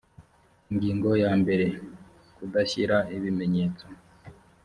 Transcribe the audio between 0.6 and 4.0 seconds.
ingingo ya mbere kudashyira ibimenyetso